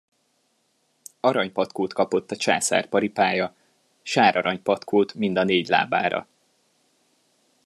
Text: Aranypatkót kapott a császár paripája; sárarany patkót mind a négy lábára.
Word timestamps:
Aranypatkót 1.19 1.93
kapott 1.93 2.31
a 2.31 2.35
császár 2.35 2.89
paripája; 2.89 3.55
sárarany 4.01 4.61
patkót 4.63 5.13
mind 5.13 5.37
a 5.37 5.43
négy 5.43 5.67
lábára. 5.67 6.27